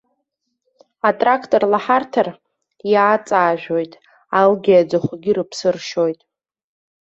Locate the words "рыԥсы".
5.35-5.69